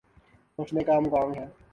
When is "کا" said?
0.83-0.99